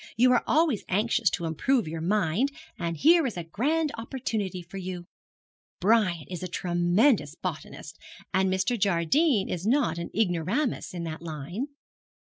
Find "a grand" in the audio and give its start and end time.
3.37-3.91